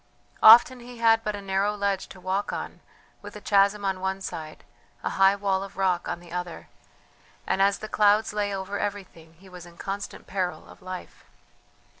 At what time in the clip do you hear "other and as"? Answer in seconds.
6.31-7.77